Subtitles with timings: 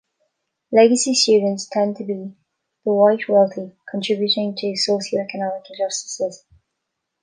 [0.71, 2.35] Legacy students tend to be
[2.85, 6.43] the white wealthy, contributing to socioeconomic injustices.